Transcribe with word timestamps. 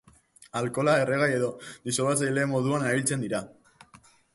Alkoholak 0.61 1.01
erregai 1.03 1.29
edo 1.35 1.51
disolbatzaile 1.91 2.49
moduan 2.57 2.91
erabiltzen 2.91 3.27
dira. 3.29 3.49